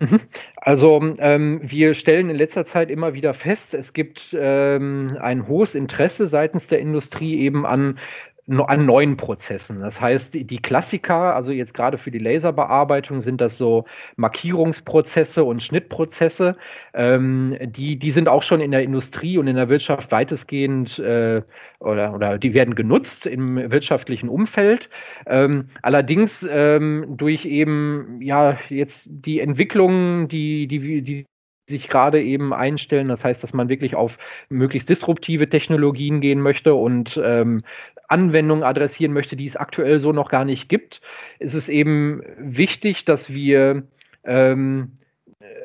Mhm. 0.00 0.20
Also 0.56 1.00
ähm, 1.18 1.60
wir 1.62 1.94
stellen 1.94 2.30
in 2.30 2.36
letzter 2.36 2.66
Zeit 2.66 2.90
immer 2.90 3.14
wieder 3.14 3.34
fest, 3.34 3.74
es 3.74 3.92
gibt 3.92 4.20
ähm, 4.32 5.16
ein 5.20 5.46
hohes 5.46 5.74
Interesse 5.74 6.26
seitens 6.26 6.66
der 6.66 6.80
Industrie 6.80 7.38
eben 7.40 7.64
an 7.64 7.98
an 8.46 8.84
neuen 8.84 9.16
Prozessen. 9.16 9.80
Das 9.80 10.00
heißt, 10.00 10.34
die 10.34 10.58
Klassiker, 10.58 11.34
also 11.34 11.50
jetzt 11.50 11.72
gerade 11.72 11.96
für 11.96 12.10
die 12.10 12.18
Laserbearbeitung, 12.18 13.22
sind 13.22 13.40
das 13.40 13.56
so 13.56 13.86
Markierungsprozesse 14.16 15.44
und 15.44 15.62
Schnittprozesse. 15.62 16.56
Ähm, 16.92 17.56
die, 17.62 17.98
die 17.98 18.10
sind 18.10 18.28
auch 18.28 18.42
schon 18.42 18.60
in 18.60 18.70
der 18.70 18.82
Industrie 18.82 19.38
und 19.38 19.46
in 19.46 19.56
der 19.56 19.68
Wirtschaft 19.68 20.12
weitestgehend 20.12 20.98
äh, 20.98 21.42
oder, 21.80 22.14
oder 22.14 22.38
die 22.38 22.52
werden 22.52 22.74
genutzt 22.74 23.26
im 23.26 23.70
wirtschaftlichen 23.70 24.28
Umfeld. 24.28 24.90
Ähm, 25.26 25.70
allerdings 25.82 26.46
ähm, 26.48 27.14
durch 27.16 27.46
eben 27.46 28.20
ja 28.20 28.58
jetzt 28.68 29.02
die 29.06 29.40
Entwicklungen, 29.40 30.28
die, 30.28 30.66
die, 30.66 31.02
die 31.02 31.24
sich 31.68 31.88
gerade 31.88 32.22
eben 32.22 32.52
einstellen. 32.52 33.08
Das 33.08 33.24
heißt, 33.24 33.42
dass 33.42 33.52
man 33.52 33.68
wirklich 33.68 33.94
auf 33.94 34.18
möglichst 34.48 34.88
disruptive 34.88 35.48
Technologien 35.48 36.20
gehen 36.20 36.40
möchte 36.40 36.74
und 36.74 37.18
ähm, 37.22 37.62
Anwendungen 38.08 38.64
adressieren 38.64 39.12
möchte, 39.12 39.36
die 39.36 39.46
es 39.46 39.56
aktuell 39.56 40.00
so 40.00 40.12
noch 40.12 40.30
gar 40.30 40.44
nicht 40.44 40.68
gibt, 40.68 41.00
ist 41.38 41.54
es 41.54 41.68
eben 41.68 42.22
wichtig, 42.38 43.04
dass 43.04 43.30
wir 43.30 43.84
ähm, 44.24 44.98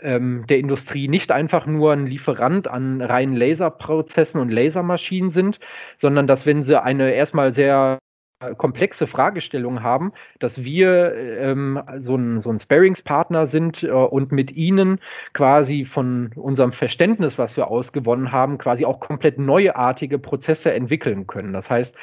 ähm, 0.02 0.46
der 0.48 0.60
Industrie 0.60 1.08
nicht 1.08 1.32
einfach 1.32 1.66
nur 1.66 1.94
ein 1.94 2.08
Lieferant 2.08 2.68
an 2.68 3.02
reinen 3.02 3.36
Laserprozessen 3.36 4.40
und 4.40 4.50
Lasermaschinen 4.50 5.30
sind, 5.30 5.60
sondern 5.98 6.28
dass 6.28 6.46
wenn 6.46 6.64
sie 6.64 6.82
eine 6.82 7.12
erstmal 7.14 7.54
sehr 7.54 8.00
komplexe 8.58 9.06
Fragestellungen 9.06 9.84
haben, 9.84 10.14
dass 10.40 10.64
wir 10.64 11.14
ähm, 11.14 11.82
so 11.98 12.16
ein, 12.16 12.42
so 12.42 12.50
ein 12.50 12.60
Sparringspartner 12.60 13.48
sind 13.48 13.84
äh, 13.84 13.92
und 13.92 14.32
mit 14.32 14.52
ihnen 14.52 15.00
quasi 15.34 15.86
von 15.86 16.32
unserem 16.36 16.72
Verständnis, 16.72 17.38
was 17.38 17.58
wir 17.58 17.68
ausgewonnen 17.68 18.32
haben, 18.32 18.58
quasi 18.58 18.86
auch 18.86 19.02
komplett 19.02 19.40
neuartige 19.40 20.20
Prozesse 20.20 20.72
entwickeln 20.72 21.28
können. 21.28 21.52
Das 21.52 21.70
heißt, 21.70 21.94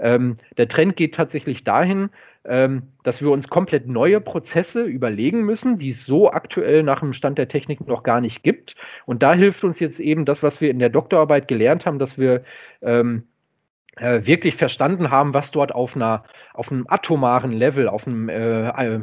ähm, 0.00 0.38
der 0.56 0.66
Trend 0.66 0.96
geht 0.96 1.14
tatsächlich 1.14 1.62
dahin, 1.62 2.10
ähm, 2.44 2.82
dass 3.04 3.22
wir 3.22 3.30
uns 3.30 3.48
komplett 3.48 3.86
neue 3.86 4.20
Prozesse 4.20 4.82
überlegen 4.82 5.42
müssen, 5.42 5.78
die 5.78 5.90
es 5.90 6.04
so 6.04 6.30
aktuell 6.30 6.82
nach 6.82 7.00
dem 7.00 7.12
Stand 7.12 7.38
der 7.38 7.48
Technik 7.48 7.86
noch 7.86 8.02
gar 8.02 8.20
nicht 8.20 8.42
gibt. 8.42 8.74
Und 9.06 9.22
da 9.22 9.34
hilft 9.34 9.62
uns 9.62 9.78
jetzt 9.78 10.00
eben 10.00 10.24
das, 10.24 10.42
was 10.42 10.60
wir 10.60 10.70
in 10.70 10.80
der 10.80 10.90
Doktorarbeit 10.90 11.46
gelernt 11.46 11.86
haben, 11.86 12.00
dass 12.00 12.18
wir 12.18 12.42
ähm, 12.82 13.28
äh, 13.96 14.24
wirklich 14.24 14.56
verstanden 14.56 15.10
haben, 15.10 15.34
was 15.34 15.50
dort 15.50 15.74
auf 15.74 15.96
einer 15.96 16.24
auf 16.52 16.70
einem 16.70 16.86
atomaren 16.88 17.52
Level, 17.52 17.88
auf 17.88 18.06
einem 18.06 18.28
äh, 18.28 19.00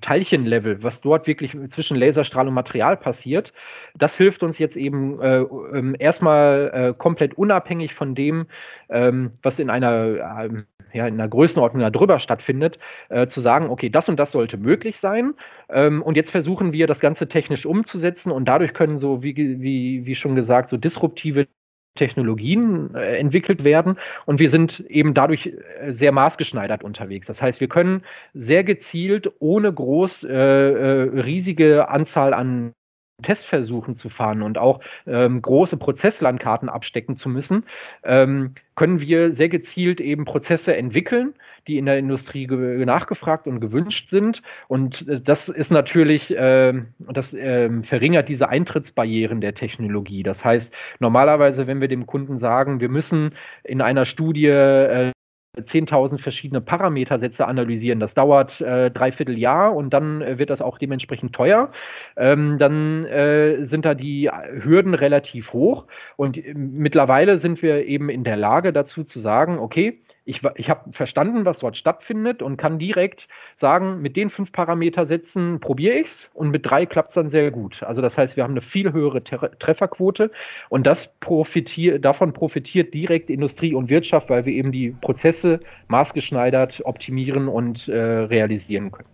Teilchenlevel, 0.00 0.82
was 0.82 1.02
dort 1.02 1.26
wirklich 1.26 1.54
zwischen 1.68 1.98
Laserstrahl 1.98 2.48
und 2.48 2.54
Material 2.54 2.96
passiert, 2.96 3.52
das 3.94 4.16
hilft 4.16 4.42
uns 4.42 4.58
jetzt 4.58 4.74
eben 4.76 5.20
äh, 5.20 5.40
ähm, 5.40 5.94
erstmal 5.98 6.70
äh, 6.72 6.94
komplett 6.96 7.34
unabhängig 7.34 7.94
von 7.94 8.14
dem, 8.14 8.46
ähm, 8.88 9.32
was 9.42 9.58
in 9.58 9.68
einer, 9.68 10.40
ähm, 10.44 10.64
ja, 10.94 11.06
in 11.06 11.14
einer 11.14 11.28
Größenordnung 11.28 11.92
darüber 11.92 12.18
stattfindet, 12.20 12.78
äh, 13.10 13.26
zu 13.26 13.42
sagen, 13.42 13.68
okay, 13.68 13.90
das 13.90 14.08
und 14.08 14.16
das 14.18 14.32
sollte 14.32 14.56
möglich 14.56 14.98
sein. 14.98 15.34
Ähm, 15.68 16.00
und 16.02 16.16
jetzt 16.16 16.30
versuchen 16.30 16.72
wir, 16.72 16.86
das 16.86 17.00
Ganze 17.00 17.28
technisch 17.28 17.66
umzusetzen 17.66 18.32
und 18.32 18.46
dadurch 18.46 18.72
können 18.72 18.98
so, 18.98 19.22
wie, 19.22 19.36
wie, 19.36 20.06
wie 20.06 20.14
schon 20.14 20.36
gesagt, 20.36 20.70
so 20.70 20.78
disruptive 20.78 21.48
Technologien 21.94 22.94
äh, 22.94 23.18
entwickelt 23.18 23.64
werden 23.64 23.98
und 24.24 24.40
wir 24.40 24.50
sind 24.50 24.80
eben 24.80 25.14
dadurch 25.14 25.46
äh, 25.46 25.92
sehr 25.92 26.12
maßgeschneidert 26.12 26.82
unterwegs. 26.82 27.26
Das 27.26 27.42
heißt, 27.42 27.60
wir 27.60 27.68
können 27.68 28.02
sehr 28.32 28.64
gezielt, 28.64 29.30
ohne 29.40 29.72
groß 29.72 30.24
äh, 30.24 30.28
äh, 30.28 31.20
riesige 31.20 31.88
Anzahl 31.88 32.32
an 32.34 32.74
Testversuchen 33.22 33.94
zu 33.94 34.08
fahren 34.08 34.42
und 34.42 34.58
auch 34.58 34.80
ähm, 35.06 35.40
große 35.42 35.76
Prozesslandkarten 35.76 36.68
abstecken 36.68 37.16
zu 37.16 37.28
müssen, 37.28 37.64
ähm, 38.04 38.54
können 38.74 39.00
wir 39.00 39.32
sehr 39.32 39.48
gezielt 39.48 40.00
eben 40.00 40.24
Prozesse 40.24 40.76
entwickeln, 40.76 41.34
die 41.66 41.78
in 41.78 41.86
der 41.86 41.98
Industrie 41.98 42.46
nachgefragt 42.46 43.46
und 43.46 43.60
gewünscht 43.60 44.08
sind. 44.08 44.42
Und 44.68 45.06
äh, 45.08 45.20
das 45.20 45.48
ist 45.48 45.70
natürlich, 45.70 46.30
äh, 46.34 46.72
das 46.98 47.34
äh, 47.34 47.70
verringert 47.82 48.28
diese 48.28 48.48
Eintrittsbarrieren 48.48 49.40
der 49.40 49.54
Technologie. 49.54 50.22
Das 50.22 50.44
heißt, 50.44 50.72
normalerweise, 50.98 51.66
wenn 51.66 51.80
wir 51.80 51.88
dem 51.88 52.06
Kunden 52.06 52.38
sagen, 52.38 52.80
wir 52.80 52.88
müssen 52.88 53.34
in 53.64 53.80
einer 53.80 54.06
Studie 54.06 54.46
äh, 54.46 55.12
10.000 55.58 56.18
verschiedene 56.18 56.62
Parametersätze 56.62 57.46
analysieren. 57.46 58.00
Das 58.00 58.14
dauert 58.14 58.60
äh, 58.62 58.90
dreiviertel 58.90 59.36
Jahr 59.36 59.76
und 59.76 59.90
dann 59.90 60.22
äh, 60.22 60.38
wird 60.38 60.48
das 60.48 60.62
auch 60.62 60.78
dementsprechend 60.78 61.34
teuer. 61.34 61.70
Ähm, 62.16 62.58
dann 62.58 63.04
äh, 63.04 63.62
sind 63.66 63.84
da 63.84 63.92
die 63.92 64.30
Hürden 64.30 64.94
relativ 64.94 65.52
hoch 65.52 65.86
und 66.16 66.38
äh, 66.38 66.54
mittlerweile 66.54 67.38
sind 67.38 67.60
wir 67.60 67.84
eben 67.84 68.08
in 68.08 68.24
der 68.24 68.36
Lage 68.36 68.72
dazu 68.72 69.04
zu 69.04 69.20
sagen, 69.20 69.58
okay, 69.58 70.01
ich, 70.24 70.40
ich 70.54 70.70
habe 70.70 70.92
verstanden, 70.92 71.44
was 71.44 71.58
dort 71.58 71.76
stattfindet 71.76 72.42
und 72.42 72.56
kann 72.56 72.78
direkt 72.78 73.28
sagen, 73.58 74.00
mit 74.02 74.16
den 74.16 74.30
fünf 74.30 74.52
Parametersätzen 74.52 75.58
probiere 75.58 75.96
ich 75.96 76.06
es 76.06 76.28
und 76.32 76.50
mit 76.50 76.64
drei 76.64 76.86
klappt 76.86 77.08
es 77.08 77.14
dann 77.14 77.30
sehr 77.30 77.50
gut. 77.50 77.82
Also 77.82 78.00
das 78.00 78.16
heißt, 78.16 78.36
wir 78.36 78.44
haben 78.44 78.52
eine 78.52 78.60
viel 78.60 78.92
höhere 78.92 79.24
Trefferquote 79.24 80.30
und 80.68 80.86
das 80.86 81.08
profitier 81.20 81.98
davon 81.98 82.32
profitiert 82.32 82.94
direkt 82.94 83.30
Industrie 83.30 83.74
und 83.74 83.90
Wirtschaft, 83.90 84.30
weil 84.30 84.44
wir 84.46 84.52
eben 84.52 84.70
die 84.70 84.90
Prozesse 85.00 85.60
maßgeschneidert 85.88 86.82
optimieren 86.84 87.48
und 87.48 87.88
äh, 87.88 87.96
realisieren 87.96 88.92
können. 88.92 89.08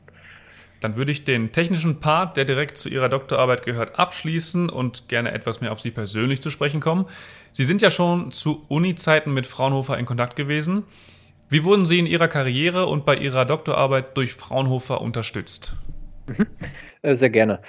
Dann 0.80 0.97
würde 0.97 1.11
ich 1.12 1.25
den 1.25 1.52
technischen 1.52 2.00
Part, 2.00 2.37
der 2.37 2.44
direkt 2.44 2.76
zu 2.76 2.88
Ihrer 2.88 3.08
Doktorarbeit 3.08 3.64
gehört, 3.64 3.99
abschließen 3.99 4.70
und 4.70 5.08
gerne 5.08 5.32
etwas 5.32 5.61
mehr 5.61 5.73
auf 5.73 5.80
Sie 5.80 5.90
persönlich 5.90 6.40
zu 6.40 6.50
sprechen 6.50 6.80
kommen. 6.80 7.06
Sie 7.52 7.64
sind 7.64 7.82
ja 7.82 7.90
schon 7.90 8.30
zu 8.30 8.64
Uni-Zeiten 8.68 9.32
mit 9.35 9.47
Fraunhofer 9.47 9.99
in 9.99 10.06
Kontakt 10.06 10.37
gewesen. 10.37 10.85
Wie 11.50 11.64
wurden 11.64 11.87
Sie 11.87 11.99
in 11.99 12.06
Ihrer 12.06 12.28
Karriere 12.28 12.87
und 12.87 13.04
bei 13.04 13.16
Ihrer 13.16 13.44
Doktorarbeit 13.44 14.16
durch 14.16 14.35
Fraunhofer 14.35 15.00
unterstützt? 15.00 15.75
Mhm. 16.26 16.47
Äh, 17.02 17.16
sehr 17.16 17.30
gerne. 17.30 17.61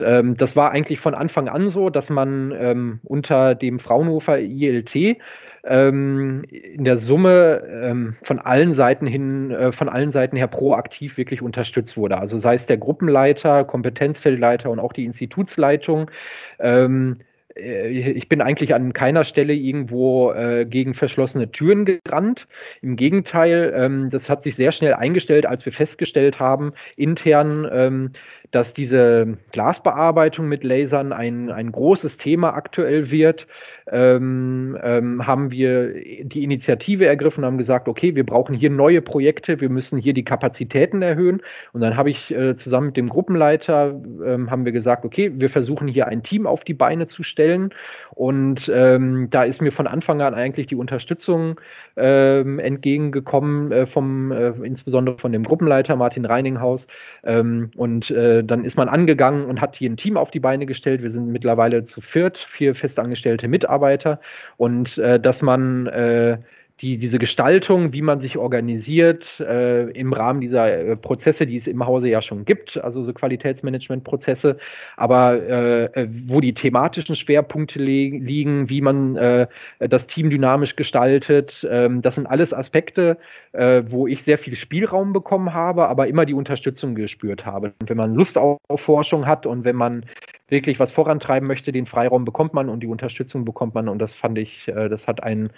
Ähm, 0.00 0.36
das 0.36 0.56
war 0.56 0.70
eigentlich 0.70 1.00
von 1.00 1.14
Anfang 1.14 1.48
an 1.48 1.70
so, 1.70 1.90
dass 1.90 2.08
man 2.10 2.52
ähm, 2.52 3.00
unter 3.04 3.54
dem 3.54 3.78
Fraunhofer 3.80 4.38
ILT 4.38 5.18
ähm, 5.64 6.44
in 6.44 6.84
der 6.84 6.98
Summe 6.98 7.62
ähm, 7.68 8.16
von 8.22 8.38
allen 8.38 8.74
Seiten 8.74 9.06
hin, 9.06 9.50
äh, 9.50 9.72
von 9.72 9.88
allen 9.88 10.12
Seiten 10.12 10.36
her 10.36 10.46
proaktiv 10.46 11.16
wirklich 11.16 11.42
unterstützt 11.42 11.96
wurde. 11.96 12.18
Also 12.18 12.38
sei 12.38 12.54
es 12.54 12.66
der 12.66 12.78
Gruppenleiter, 12.78 13.64
Kompetenzfeldleiter 13.64 14.70
und 14.70 14.78
auch 14.78 14.92
die 14.92 15.04
Institutsleitung. 15.04 16.10
Ähm, 16.58 17.18
äh, 17.58 17.88
ich 17.88 18.28
bin 18.28 18.40
eigentlich 18.40 18.74
an 18.74 18.92
keiner 18.92 19.24
Stelle 19.24 19.54
irgendwo 19.54 20.32
äh, 20.32 20.64
gegen 20.64 20.94
verschlossene 20.94 21.50
Türen 21.50 21.84
gerannt. 21.84 22.46
Im 22.82 22.96
Gegenteil, 22.96 23.72
ähm, 23.76 24.10
das 24.10 24.28
hat 24.28 24.42
sich 24.42 24.56
sehr 24.56 24.72
schnell 24.72 24.94
eingestellt, 24.94 25.46
als 25.46 25.64
wir 25.64 25.72
festgestellt 25.72 26.38
haben, 26.38 26.72
intern, 26.96 27.68
ähm, 27.70 28.12
dass 28.50 28.72
diese 28.72 29.36
Glasbearbeitung 29.52 30.48
mit 30.48 30.64
Lasern 30.64 31.12
ein, 31.12 31.50
ein 31.50 31.70
großes 31.72 32.16
Thema 32.16 32.54
aktuell 32.54 33.10
wird, 33.10 33.46
ähm, 33.90 34.78
ähm, 34.82 35.26
haben 35.26 35.50
wir 35.50 35.92
die 36.24 36.44
Initiative 36.44 37.06
ergriffen, 37.06 37.44
haben 37.44 37.58
gesagt, 37.58 37.88
okay, 37.88 38.14
wir 38.14 38.24
brauchen 38.24 38.54
hier 38.54 38.70
neue 38.70 39.00
Projekte, 39.00 39.60
wir 39.60 39.68
müssen 39.68 39.98
hier 39.98 40.14
die 40.14 40.24
Kapazitäten 40.24 41.02
erhöhen. 41.02 41.42
Und 41.72 41.80
dann 41.80 41.96
habe 41.96 42.10
ich 42.10 42.30
äh, 42.30 42.54
zusammen 42.54 42.88
mit 42.88 42.96
dem 42.96 43.08
Gruppenleiter 43.08 44.00
ähm, 44.24 44.50
haben 44.50 44.64
wir 44.64 44.72
gesagt, 44.72 45.04
okay, 45.04 45.32
wir 45.34 45.50
versuchen 45.50 45.88
hier 45.88 46.06
ein 46.06 46.22
Team 46.22 46.46
auf 46.46 46.64
die 46.64 46.74
Beine 46.74 47.06
zu 47.06 47.22
stellen. 47.22 47.70
Und 48.14 48.70
ähm, 48.74 49.28
da 49.30 49.44
ist 49.44 49.62
mir 49.62 49.72
von 49.72 49.86
Anfang 49.86 50.20
an 50.20 50.34
eigentlich 50.34 50.66
die 50.66 50.76
Unterstützung 50.76 51.60
ähm, 51.96 52.58
entgegengekommen, 52.58 53.72
äh, 53.72 53.86
vom, 53.86 54.32
äh, 54.32 54.52
insbesondere 54.62 55.18
von 55.18 55.32
dem 55.32 55.44
Gruppenleiter 55.44 55.96
Martin 55.96 56.24
Reininghaus. 56.24 56.86
Ähm, 57.24 57.70
und 57.76 58.10
äh, 58.38 58.44
dann 58.44 58.64
ist 58.64 58.76
man 58.76 58.88
angegangen 58.88 59.46
und 59.46 59.60
hat 59.60 59.76
hier 59.76 59.90
ein 59.90 59.96
Team 59.96 60.16
auf 60.16 60.30
die 60.30 60.40
Beine 60.40 60.66
gestellt. 60.66 61.02
Wir 61.02 61.10
sind 61.10 61.28
mittlerweile 61.28 61.84
zu 61.84 62.00
viert, 62.00 62.38
vier 62.38 62.74
festangestellte 62.74 63.48
Mitarbeiter. 63.48 64.20
Und 64.56 64.98
äh, 64.98 65.20
dass 65.20 65.42
man 65.42 65.86
äh, 65.86 66.38
die, 66.80 66.96
diese 66.96 67.18
Gestaltung, 67.18 67.92
wie 67.92 68.02
man 68.02 68.20
sich 68.20 68.38
organisiert 68.38 69.40
äh, 69.40 69.90
im 69.90 70.12
Rahmen 70.12 70.40
dieser 70.40 70.72
äh, 70.72 70.96
Prozesse, 70.96 71.46
die 71.46 71.56
es 71.56 71.66
im 71.66 71.84
Hause 71.84 72.08
ja 72.08 72.22
schon 72.22 72.44
gibt, 72.44 72.76
also 72.78 73.02
so 73.02 73.12
Qualitätsmanagement-Prozesse, 73.12 74.58
aber 74.96 75.34
äh, 75.42 76.08
wo 76.26 76.40
die 76.40 76.54
thematischen 76.54 77.16
Schwerpunkte 77.16 77.80
li 77.80 78.18
liegen, 78.18 78.68
wie 78.68 78.80
man 78.80 79.16
äh, 79.16 79.46
das 79.80 80.06
Team 80.06 80.30
dynamisch 80.30 80.76
gestaltet, 80.76 81.66
ähm, 81.68 82.00
das 82.00 82.14
sind 82.14 82.26
alles 82.26 82.54
Aspekte, 82.54 83.18
äh, 83.52 83.82
wo 83.88 84.06
ich 84.06 84.22
sehr 84.22 84.38
viel 84.38 84.54
Spielraum 84.54 85.12
bekommen 85.12 85.52
habe, 85.52 85.88
aber 85.88 86.06
immer 86.06 86.26
die 86.26 86.34
Unterstützung 86.34 86.94
gespürt 86.94 87.44
habe. 87.44 87.72
Und 87.80 87.90
wenn 87.90 87.96
man 87.96 88.14
Lust 88.14 88.38
auf, 88.38 88.58
auf 88.68 88.80
Forschung 88.80 89.26
hat 89.26 89.46
und 89.46 89.64
wenn 89.64 89.76
man 89.76 90.04
wirklich 90.48 90.78
was 90.78 90.92
vorantreiben 90.92 91.46
möchte, 91.46 91.72
den 91.72 91.86
Freiraum 91.86 92.24
bekommt 92.24 92.54
man 92.54 92.68
und 92.68 92.80
die 92.80 92.86
Unterstützung 92.86 93.44
bekommt 93.44 93.74
man 93.74 93.88
und 93.88 93.98
das 93.98 94.12
fand 94.14 94.38
ich, 94.38 94.64
das 94.66 95.06
hat 95.06 95.22
einen 95.22 95.50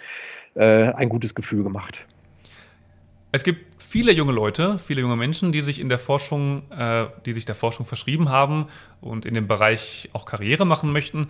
äh, 0.55 0.91
ein 0.93 1.09
gutes 1.09 1.33
Gefühl 1.33 1.63
gemacht. 1.63 1.97
Es 3.31 3.43
gibt 3.45 3.81
viele 3.81 4.11
junge 4.11 4.33
Leute, 4.33 4.77
viele 4.77 4.99
junge 4.99 5.15
Menschen, 5.15 5.53
die 5.53 5.61
sich 5.61 5.79
in 5.79 5.87
der 5.87 5.99
Forschung, 5.99 6.63
äh, 6.71 7.05
die 7.25 7.31
sich 7.31 7.45
der 7.45 7.55
Forschung 7.55 7.85
verschrieben 7.85 8.29
haben 8.29 8.67
und 8.99 9.25
in 9.25 9.33
dem 9.33 9.47
Bereich 9.47 10.09
auch 10.11 10.25
Karriere 10.25 10.65
machen 10.65 10.91
möchten. 10.91 11.29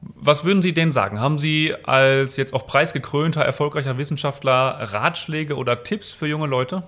Was 0.00 0.44
würden 0.44 0.62
Sie 0.62 0.72
denen 0.72 0.92
sagen? 0.92 1.20
Haben 1.20 1.38
Sie 1.38 1.74
als 1.82 2.36
jetzt 2.36 2.54
auch 2.54 2.66
preisgekrönter, 2.66 3.42
erfolgreicher 3.42 3.98
Wissenschaftler 3.98 4.78
Ratschläge 4.80 5.56
oder 5.56 5.82
Tipps 5.82 6.12
für 6.12 6.28
junge 6.28 6.46
Leute? 6.46 6.84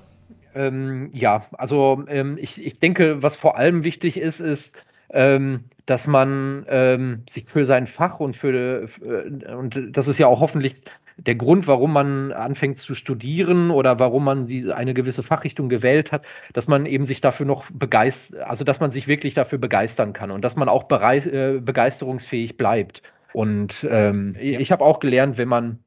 Ähm, 0.54 1.10
ja, 1.12 1.46
also 1.52 2.04
ähm, 2.06 2.38
ich, 2.40 2.64
ich 2.64 2.78
denke, 2.78 3.22
was 3.22 3.34
vor 3.34 3.56
allem 3.56 3.82
wichtig 3.82 4.16
ist, 4.16 4.38
ist, 4.38 4.70
ähm, 5.10 5.64
dass 5.86 6.06
man 6.06 6.64
ähm, 6.68 7.22
sich 7.28 7.44
für 7.46 7.64
sein 7.64 7.86
Fach 7.86 8.20
und 8.20 8.36
für, 8.36 8.88
äh, 9.02 9.54
und 9.54 9.96
das 9.96 10.08
ist 10.08 10.18
ja 10.18 10.26
auch 10.26 10.40
hoffentlich 10.40 10.82
der 11.16 11.36
Grund, 11.36 11.68
warum 11.68 11.92
man 11.92 12.32
anfängt 12.32 12.78
zu 12.78 12.94
studieren 12.94 13.70
oder 13.70 13.98
warum 13.98 14.24
man 14.24 14.46
die, 14.46 14.72
eine 14.72 14.94
gewisse 14.94 15.22
Fachrichtung 15.22 15.68
gewählt 15.68 16.10
hat, 16.10 16.24
dass 16.54 16.66
man 16.66 16.86
eben 16.86 17.04
sich 17.04 17.20
dafür 17.20 17.46
noch 17.46 17.70
begeistert, 17.70 18.40
also 18.42 18.64
dass 18.64 18.80
man 18.80 18.90
sich 18.90 19.06
wirklich 19.06 19.34
dafür 19.34 19.58
begeistern 19.58 20.12
kann 20.12 20.30
und 20.30 20.42
dass 20.42 20.56
man 20.56 20.68
auch 20.68 20.90
äh, 20.90 21.60
begeisterungsfähig 21.60 22.56
bleibt. 22.56 23.02
Und 23.32 23.86
ähm, 23.88 24.36
ich 24.40 24.72
habe 24.72 24.84
auch 24.84 25.00
gelernt, 25.00 25.38
wenn 25.38 25.48
man 25.48 25.78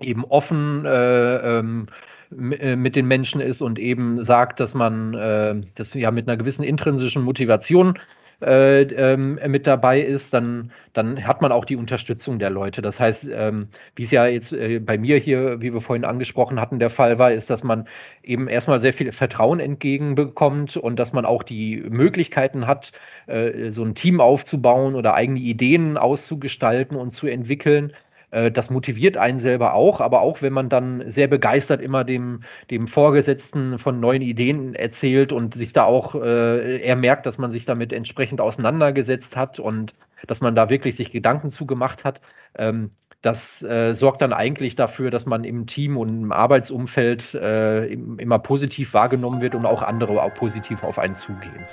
eben 0.00 0.24
offen 0.24 0.84
äh, 0.84 1.58
ähm, 1.58 1.86
äh, 2.30 2.76
mit 2.76 2.96
den 2.96 3.06
Menschen 3.06 3.40
ist 3.40 3.60
und 3.60 3.78
eben 3.78 4.24
sagt, 4.24 4.60
dass 4.60 4.74
man 4.74 5.14
äh, 5.14 5.54
das 5.74 5.94
ja 5.94 6.10
mit 6.10 6.28
einer 6.28 6.36
gewissen 6.36 6.62
intrinsischen 6.62 7.22
Motivation 7.22 7.98
äh, 8.42 8.82
ähm, 8.82 9.38
mit 9.46 9.66
dabei 9.66 10.00
ist, 10.00 10.32
dann, 10.32 10.72
dann 10.92 11.26
hat 11.26 11.42
man 11.42 11.52
auch 11.52 11.64
die 11.64 11.76
Unterstützung 11.76 12.38
der 12.38 12.50
Leute. 12.50 12.82
Das 12.82 12.98
heißt, 12.98 13.26
ähm, 13.30 13.68
wie 13.96 14.04
es 14.04 14.10
ja 14.10 14.26
jetzt 14.26 14.52
äh, 14.52 14.78
bei 14.78 14.98
mir 14.98 15.18
hier, 15.18 15.60
wie 15.60 15.72
wir 15.72 15.80
vorhin 15.80 16.04
angesprochen 16.04 16.60
hatten, 16.60 16.78
der 16.78 16.90
Fall 16.90 17.18
war, 17.18 17.32
ist, 17.32 17.50
dass 17.50 17.62
man 17.62 17.86
eben 18.22 18.48
erstmal 18.48 18.80
sehr 18.80 18.92
viel 18.92 19.12
Vertrauen 19.12 19.60
entgegenbekommt 19.60 20.76
und 20.76 20.98
dass 20.98 21.12
man 21.12 21.24
auch 21.24 21.42
die 21.42 21.82
Möglichkeiten 21.88 22.66
hat, 22.66 22.92
äh, 23.26 23.70
so 23.70 23.84
ein 23.84 23.94
Team 23.94 24.20
aufzubauen 24.20 24.94
oder 24.94 25.14
eigene 25.14 25.40
Ideen 25.40 25.96
auszugestalten 25.96 26.96
und 26.96 27.12
zu 27.12 27.26
entwickeln. 27.26 27.92
Äh, 28.30 28.50
das 28.50 28.70
motiviert 28.70 29.16
einen 29.16 29.38
selber 29.38 29.74
auch, 29.74 30.00
aber 30.00 30.20
auch 30.20 30.42
wenn 30.42 30.52
man 30.52 30.68
dann 30.68 31.10
sehr 31.10 31.28
begeistert 31.28 31.80
immer 31.80 32.04
dem, 32.04 32.42
dem 32.70 32.86
Vorgesetzten 32.88 33.78
von 33.78 34.00
neuen 34.00 34.22
Ideen 34.22 34.74
erzählt 34.74 35.32
und 35.32 35.54
sich 35.54 35.72
da 35.72 35.84
auch, 35.84 36.14
äh, 36.14 36.78
er 36.80 36.96
merkt, 36.96 37.26
dass 37.26 37.38
man 37.38 37.50
sich 37.50 37.64
damit 37.64 37.92
entsprechend 37.92 38.40
auseinandergesetzt 38.40 39.36
hat 39.36 39.58
und 39.58 39.94
dass 40.26 40.40
man 40.40 40.54
da 40.54 40.68
wirklich 40.68 40.96
sich 40.96 41.12
Gedanken 41.12 41.50
zugemacht 41.50 42.04
hat, 42.04 42.20
ähm, 42.56 42.90
das 43.22 43.62
äh, 43.62 43.92
sorgt 43.94 44.22
dann 44.22 44.32
eigentlich 44.32 44.76
dafür, 44.76 45.10
dass 45.10 45.26
man 45.26 45.44
im 45.44 45.66
Team 45.66 45.98
und 45.98 46.22
im 46.22 46.32
Arbeitsumfeld 46.32 47.34
äh, 47.34 47.86
immer 47.86 48.38
positiv 48.38 48.94
wahrgenommen 48.94 49.42
wird 49.42 49.54
und 49.54 49.66
auch 49.66 49.82
andere 49.82 50.22
auch 50.22 50.34
positiv 50.34 50.82
auf 50.82 50.98
einen 50.98 51.14
zugehen. 51.14 51.66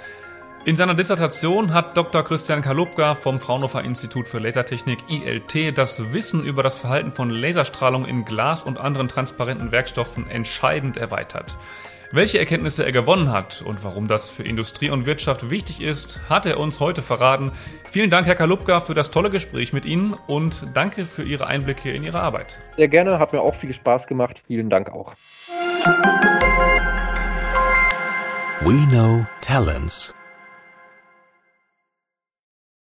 In 0.68 0.76
seiner 0.76 0.96
Dissertation 0.96 1.74
hat 1.74 1.96
Dr. 1.96 2.24
Christian 2.24 2.62
Kalubka 2.62 3.16
vom 3.16 3.40
Fraunhofer 3.40 3.86
Institut 3.86 4.28
für 4.28 4.40
Lasertechnik 4.40 5.00
ILT 5.08 5.78
das 5.78 6.12
Wissen 6.12 6.44
über 6.44 6.62
das 6.62 6.78
Verhalten 6.78 7.14
von 7.14 7.30
Laserstrahlung 7.30 8.04
in 8.04 8.26
Glas 8.26 8.64
und 8.64 8.78
anderen 8.78 9.08
transparenten 9.08 9.72
Werkstoffen 9.72 10.30
entscheidend 10.30 10.98
erweitert. 10.98 11.58
Welche 12.12 12.40
Erkenntnisse 12.40 12.84
er 12.84 12.92
gewonnen 12.92 13.32
hat 13.32 13.64
und 13.66 13.86
warum 13.86 14.10
das 14.10 14.28
für 14.28 14.44
Industrie 14.44 14.90
und 14.90 15.06
Wirtschaft 15.06 15.50
wichtig 15.50 15.80
ist, 15.80 16.20
hat 16.28 16.46
er 16.46 16.60
uns 16.60 16.82
heute 16.82 17.02
verraten. 17.02 17.50
Vielen 17.90 18.10
Dank, 18.10 18.28
Herr 18.28 18.36
Kalubka, 18.36 18.82
für 18.82 18.94
das 18.94 19.10
tolle 19.10 19.30
Gespräch 19.30 19.72
mit 19.72 19.86
Ihnen 19.86 20.16
und 20.28 20.66
danke 20.74 21.06
für 21.06 21.24
Ihre 21.24 21.48
Einblicke 21.48 21.94
in 21.94 22.04
Ihre 22.04 22.20
Arbeit. 22.20 22.60
Sehr 22.76 22.90
gerne, 22.90 23.20
hat 23.20 23.32
mir 23.32 23.40
auch 23.40 23.56
viel 23.56 23.74
Spaß 23.74 24.06
gemacht. 24.06 24.42
Vielen 24.48 24.70
Dank 24.70 24.90
auch. 24.90 25.14
We 28.66 28.86
know 28.92 29.26
talents. 29.40 30.14